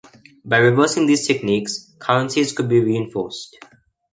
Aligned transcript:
By 0.43 0.57
reversing 0.57 1.05
these 1.05 1.27
techniques, 1.27 1.91
currencies 1.99 2.53
could 2.53 2.67
be 2.67 2.79
reinforced. 2.83 3.55